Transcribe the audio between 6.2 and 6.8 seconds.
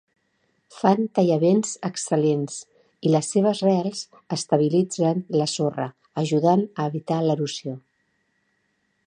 ajudant